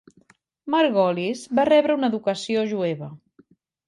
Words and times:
Margolis 0.75 1.43
va 1.59 1.65
rebre 1.69 1.97
una 1.99 2.09
educació 2.13 2.65
jueva. 2.73 3.11